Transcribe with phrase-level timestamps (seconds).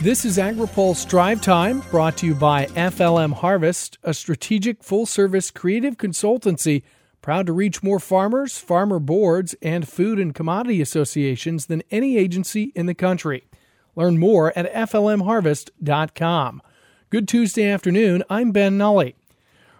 [0.00, 5.50] This is AgriPulse Drive Time, brought to you by FLM Harvest, a strategic full service
[5.50, 6.82] creative consultancy
[7.22, 12.72] proud to reach more farmers, farmer boards, and food and commodity associations than any agency
[12.74, 13.48] in the country.
[13.96, 16.62] Learn more at FLMHarvest.com.
[17.08, 18.22] Good Tuesday afternoon.
[18.28, 19.12] I'm Ben Nuelle.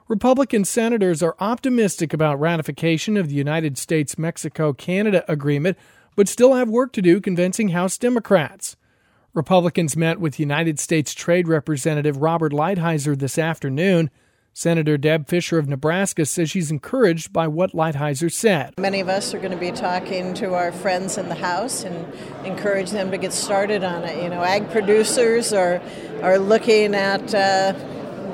[0.08, 5.76] Republican senators are optimistic about ratification of the United States Mexico Canada agreement,
[6.16, 8.76] but still have work to do convincing House Democrats.
[9.36, 14.10] Republicans met with United States Trade Representative Robert Lighthizer this afternoon.
[14.54, 18.72] Senator Deb Fischer of Nebraska says she's encouraged by what Lighthizer said.
[18.78, 22.10] Many of us are going to be talking to our friends in the House and
[22.46, 24.22] encourage them to get started on it.
[24.22, 25.82] You know, ag producers are,
[26.22, 27.74] are looking at uh,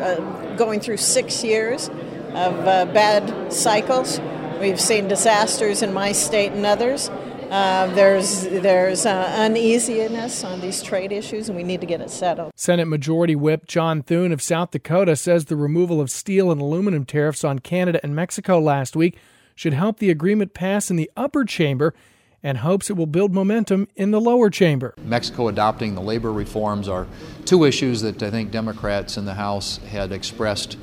[0.01, 4.21] uh, going through six years of uh, bad cycles.
[4.63, 7.09] We've seen disasters in my state and others.
[7.09, 12.11] Uh, there's there's uh, uneasiness on these trade issues, and we need to get it
[12.11, 12.53] settled.
[12.55, 17.05] Senate Majority Whip John Thune of South Dakota says the removal of steel and aluminum
[17.05, 19.19] tariffs on Canada and Mexico last week
[19.57, 21.93] should help the agreement pass in the upper chamber
[22.41, 24.95] and hopes it will build momentum in the lower chamber.
[25.03, 27.09] Mexico adopting the labor reforms are
[27.45, 30.77] two issues that I think Democrats in the House had expressed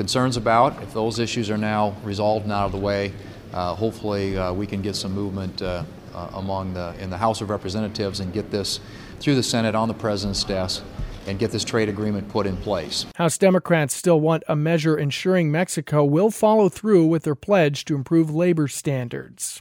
[0.00, 0.82] concerns about.
[0.82, 3.12] If those issues are now resolved and out of the way,
[3.52, 5.84] uh, hopefully uh, we can get some movement uh,
[6.14, 8.80] uh, among the in the House of Representatives and get this
[9.18, 10.82] through the Senate on the president's desk
[11.26, 13.04] and get this trade agreement put in place.
[13.16, 17.94] House Democrats still want a measure ensuring Mexico will follow through with their pledge to
[17.94, 19.60] improve labor standards.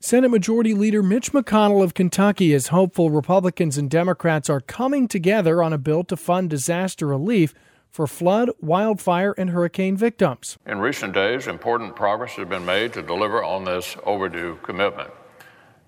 [0.00, 5.62] Senate Majority Leader Mitch McConnell of Kentucky is hopeful Republicans and Democrats are coming together
[5.62, 7.54] on a bill to fund disaster relief
[7.98, 10.56] for flood, wildfire, and hurricane victims.
[10.64, 15.10] In recent days, important progress has been made to deliver on this overdue commitment.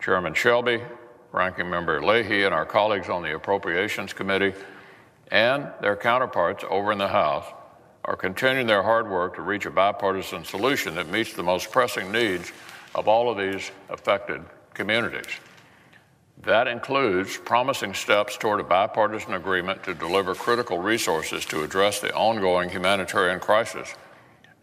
[0.00, 0.82] Chairman Shelby,
[1.30, 4.54] Ranking Member Leahy, and our colleagues on the Appropriations Committee
[5.30, 7.46] and their counterparts over in the House
[8.04, 12.10] are continuing their hard work to reach a bipartisan solution that meets the most pressing
[12.10, 12.50] needs
[12.96, 14.42] of all of these affected
[14.74, 15.30] communities.
[16.44, 22.14] That includes promising steps toward a bipartisan agreement to deliver critical resources to address the
[22.14, 23.94] ongoing humanitarian crisis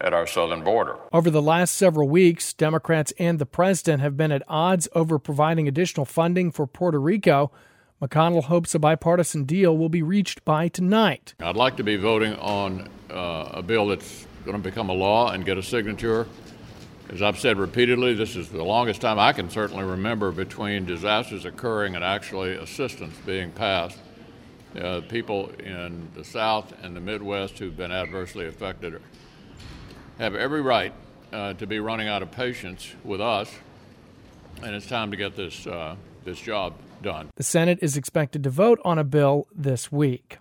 [0.00, 0.96] at our southern border.
[1.12, 5.68] Over the last several weeks, Democrats and the president have been at odds over providing
[5.68, 7.52] additional funding for Puerto Rico.
[8.02, 11.34] McConnell hopes a bipartisan deal will be reached by tonight.
[11.40, 15.30] I'd like to be voting on uh, a bill that's going to become a law
[15.30, 16.26] and get a signature.
[17.10, 21.46] As I've said repeatedly, this is the longest time I can certainly remember between disasters
[21.46, 23.98] occurring and actually assistance being passed.
[24.78, 29.00] Uh, people in the South and the Midwest who've been adversely affected
[30.18, 30.92] have every right
[31.32, 33.50] uh, to be running out of patience with us,
[34.62, 35.96] and it's time to get this uh,
[36.26, 37.30] this job done.
[37.36, 40.38] The Senate is expected to vote on a bill this week.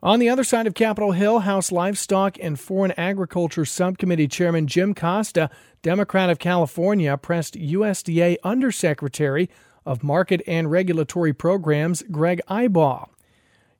[0.00, 4.94] On the other side of Capitol Hill, House Livestock and Foreign Agriculture Subcommittee Chairman Jim
[4.94, 5.50] Costa,
[5.82, 9.50] Democrat of California, pressed USDA Undersecretary
[9.84, 13.08] of Market and Regulatory Programs Greg Ibach.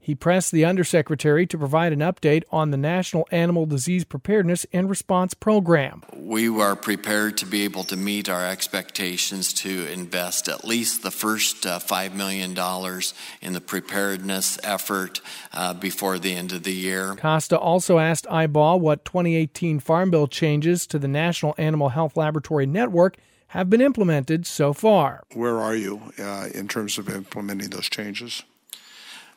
[0.09, 4.89] He pressed the Undersecretary to provide an update on the National Animal Disease Preparedness and
[4.89, 6.03] Response Program.
[6.17, 11.11] We are prepared to be able to meet our expectations to invest at least the
[11.11, 12.53] first uh, $5 million
[13.43, 15.21] in the preparedness effort
[15.53, 17.15] uh, before the end of the year.
[17.17, 22.65] Costa also asked Ibach what 2018 Farm Bill changes to the National Animal Health Laboratory
[22.65, 25.25] Network have been implemented so far.
[25.35, 28.43] Where are you uh, in terms of implementing those changes?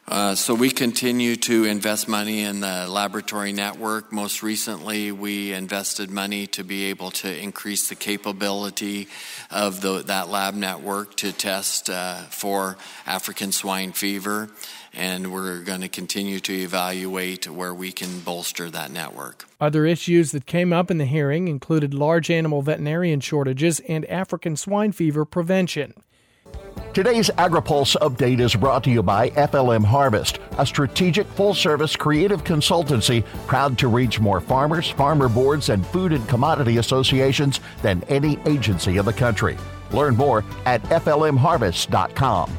[0.07, 4.11] Uh, so we continue to invest money in the laboratory network.
[4.11, 9.07] Most recently, we invested money to be able to increase the capability
[9.51, 14.49] of the, that lab network to test uh, for African swine fever,
[14.91, 19.45] and we're going to continue to evaluate where we can bolster that network.
[19.61, 24.57] Other issues that came up in the hearing included large animal veterinarian shortages and African
[24.57, 25.93] swine fever prevention.
[26.93, 32.43] Today's AgriPulse update is brought to you by FLM Harvest, a strategic full service creative
[32.43, 38.37] consultancy proud to reach more farmers, farmer boards, and food and commodity associations than any
[38.45, 39.57] agency in the country.
[39.91, 42.51] Learn more at FLMHarvest.com.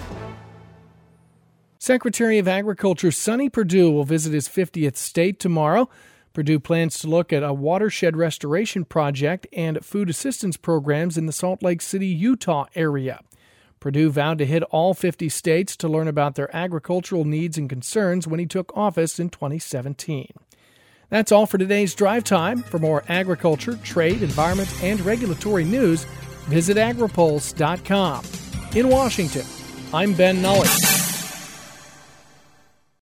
[1.79, 5.91] Secretary of Agriculture Sonny Perdue will visit his 50th state tomorrow.
[6.33, 11.33] Perdue plans to look at a watershed restoration project and food assistance programs in the
[11.33, 13.21] Salt Lake City, Utah area.
[13.83, 18.29] Perdue vowed to hit all 50 states to learn about their agricultural needs and concerns
[18.29, 20.29] when he took office in 2017.
[21.09, 22.63] That's all for today's drive time.
[22.63, 26.05] For more agriculture, trade, environment, and regulatory news,
[26.47, 28.25] visit agripulse.com.
[28.77, 29.47] In Washington,
[29.93, 30.92] I'm Ben Nuelle.